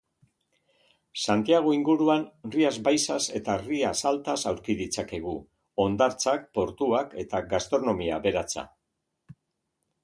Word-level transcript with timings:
Santiago 1.23 1.73
inguruan 1.79 2.23
Rias 2.55 2.79
Baixas 2.87 3.27
eta 3.41 3.59
Rias 3.59 4.01
Altas 4.13 4.39
aurki 4.53 4.77
ditzakegu, 4.81 5.35
hondartzak, 5.85 6.49
portuak 6.61 7.17
eta 7.27 7.45
gastronomia 7.55 8.19
aberatsa. 8.21 8.67